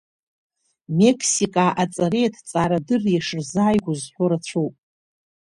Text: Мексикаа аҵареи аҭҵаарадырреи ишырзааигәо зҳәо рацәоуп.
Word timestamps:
Мексикаа 0.97 1.71
аҵареи 1.81 2.27
аҭҵаарадырреи 2.27 3.17
ишырзааигәо 3.19 3.93
зҳәо 4.01 4.25
рацәоуп. 4.29 4.75